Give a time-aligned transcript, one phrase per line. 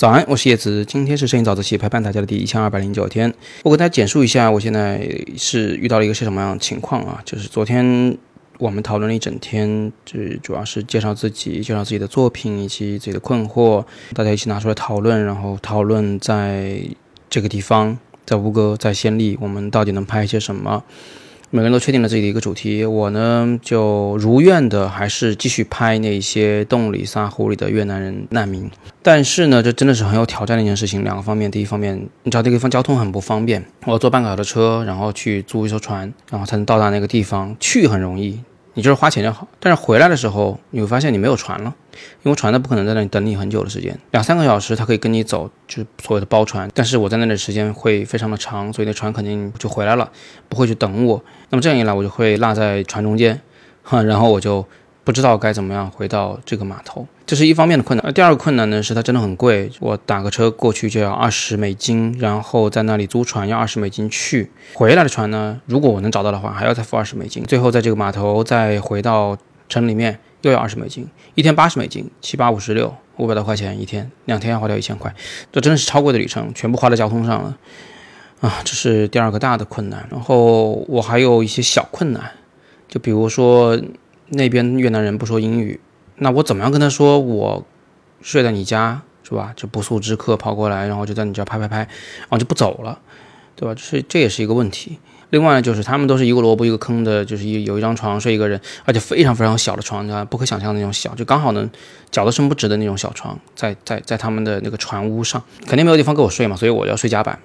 [0.00, 3.30] 早安，我是叶子，今天是摄影早自习陪伴大家的第一千二百零九天。
[3.62, 5.06] 我给大家简述一下，我现在
[5.36, 7.20] 是遇到了一个是什么样的情况啊？
[7.22, 8.16] 就是昨天
[8.56, 16.80] 我们讨论了一整天，就主要是介绍自己、介绍自己的作品以及自己的困惑，大家一起拿出来讨论，然后讨论在
[17.28, 20.82] 这个地方，在吴哥，在暹粒，我们到底能拍一些什么？
[21.52, 28.70] 每个人都确定了自己的一个主题，我呢就如愿的还是继续拍那些洞里萨湖里的越南人难民。
[29.02, 31.02] 但是呢，这真的是很有挑战的一件事情。
[31.02, 37.56] 两个方面，第一方面，你知道这个地方交通很不方便，我坐半个小时的车，然后去租一艘船，然后才能到达那个地方。
[37.58, 38.38] 去很容易。
[38.80, 41.74] 你就是花钱就好，但是回来的时候你会发现你没有船了，
[42.22, 50.10] 因为船它不可能在那里等你很久的时间，两三个小时它可以跟你走，就是所谓的包船，但是我在那里时间会非常的长，所以那船肯定就回来了，
[50.48, 51.22] 不会去等我。
[51.50, 53.38] 那么这样一来，我就会落在船中间，
[53.82, 54.66] 哈，然后我就。
[55.02, 58.12] 不知道该怎么样回到这个码头，这是一方面的困难。
[58.12, 59.70] 第二个困难呢，是它真的很贵。
[59.80, 64.50] 我打个车过去就要二十美金，然后在那里租船要二十美金去。
[64.74, 67.42] 回来的船呢，如果我能找到的话，还要再付二十美金。
[67.44, 69.36] 最后在这个码头再回到
[69.70, 75.12] 城里面又要二十美金，一天八十美金，七八五十六，五百多块钱一天，两天要花掉一千块，
[75.50, 77.56] 这真的是超贵的旅程，全部花在交通上了
[78.42, 78.60] 啊！
[78.64, 80.06] 这是第二个大的困难。
[80.10, 82.30] 然后我还有一些小困难，
[82.86, 83.80] 就比如说。
[84.30, 85.78] 那边越南人不说英语，
[86.16, 87.64] 那我怎么样跟他说我
[88.22, 89.52] 睡在你家是吧？
[89.54, 92.98] 就不速之客跑过来，然后就在你这拍拍拍，然后就不走了，
[93.54, 93.74] 对吧？
[93.74, 94.98] 这这也是一个问题。
[95.30, 101.70] 另外，就是他们都是一个萝卜一个坑的，就是一有一张床睡一个人，而且非常非常小的床，你知道不可想象的那种小，就刚好能
[102.10, 107.38] 脚都伸不直的那种小床，在在在他们的那个船屋上，肯定没有地方给我睡嘛，所以我要睡甲板。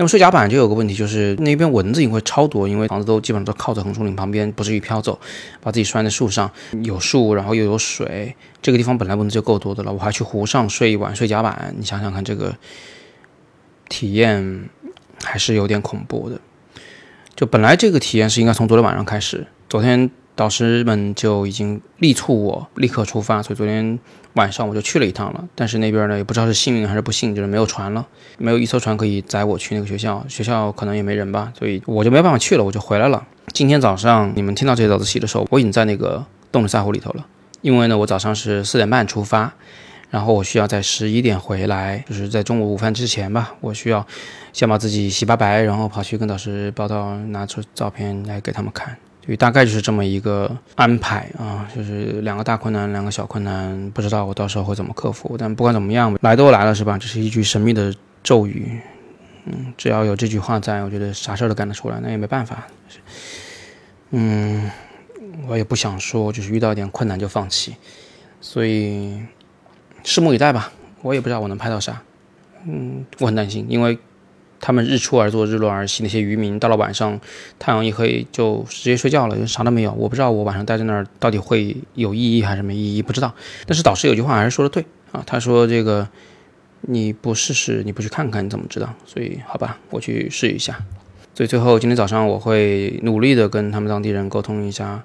[0.00, 5.20] 那么睡甲板就有个问题，就是那边蚊子也会超多，因为房子都基本上都靠在红树林旁边，不至于飘走，
[5.60, 6.50] 把自己拴在树上，
[6.82, 12.56] 有树，然后又有水，这个地方本来蚊子就够多的了，我还去湖上睡一晚睡甲板，你想想看，这个
[13.90, 14.70] 体验
[15.22, 16.40] 还是有点恐怖的。
[17.36, 20.10] 就本来这个体验是应该从昨天晚上开始，昨天。
[20.36, 23.98] 导师们就已经力促我立刻出发，所以昨天
[24.34, 25.44] 晚上我就去了一趟了。
[25.54, 28.06] 但是那边呢，也不知道是幸运还是不幸，就是没有船了，
[28.38, 33.26] 没有一艘船可以载我去那个学校，学校可能也没人吧，所以我就没办法去了，我就回来了。
[33.52, 37.26] 今天早上你们听到这些早自习的时候，我已经在那个洞里萨湖里头了。
[37.62, 39.52] 因为呢，我早上是四点半出发，
[40.08, 44.06] 然后我需要在十一点回来，就是在中午午饭之前吧，我需要
[44.54, 48.96] 先把自己洗白白，然后跑去跟导师报道，拿出照片来给他们看。
[49.24, 55.36] 所以大概就是这么一个安排啊，就是两个大困难，两个小困难，不知道我到时候会怎么克服。
[55.38, 56.96] 但不管怎么样，来都来了是吧？
[56.98, 58.80] 这是一句神秘的咒语，
[59.44, 62.00] 嗯，只要有这句话在，我觉得啥事儿都干得出来。
[62.02, 62.66] 那也没办法，
[64.10, 64.70] 嗯，
[65.46, 67.76] 我也不想说，就是遇到一点困难就放弃。
[68.40, 69.20] 所以
[70.02, 72.02] 拭目以待吧，我也不知道我能拍到啥，
[72.64, 73.98] 嗯，我很担心，因为。
[74.60, 76.02] 他们日出而作，日落而息。
[76.02, 77.18] 那些渔民到了晚上，
[77.58, 79.92] 太阳一黑就直接睡觉了，就啥都没有。
[79.92, 83.34] 我不知道我晚上待在那儿到底会有意义还是没意义，不知道。
[83.66, 86.06] 但是导师有句话还是说的对啊，他说这个
[86.82, 88.92] 你不试试，你不去看看，你怎么知道？
[89.06, 90.78] 所以好吧，我去试一下。
[91.34, 95.02] 所以最后今天早上我会努力的跟他们当地人沟通一下，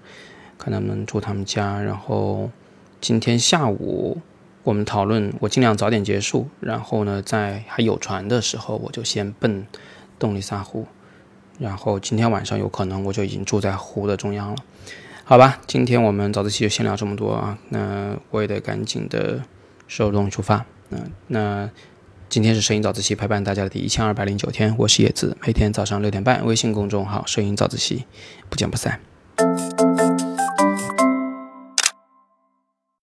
[0.58, 1.82] 看能不能住他们家。
[1.82, 2.52] 然后
[3.00, 4.18] 今天下午。
[4.66, 9.68] 我们讨论，我尽量早点结束，然后呢，在还有船的时候，我就先奔
[10.18, 10.88] 洞里萨湖，
[11.60, 14.56] 然后今天晚上有可能我就已经住在湖的中央了，
[15.24, 15.62] 好吧？
[15.68, 19.44] 今天我们早自习就先聊这么多啊，那我也得赶紧的
[19.88, 21.70] 收拾东西出发，嗯，那
[22.28, 28.06] 今天是摄影早自习陪伴大家的第一千二百零九天，我是叶子，每天早上六点半，微信公众号摄影早自习，
[28.50, 29.00] 不见不散。